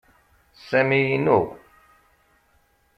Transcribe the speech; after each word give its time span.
Sami 0.67 0.99
inu. 1.17 1.39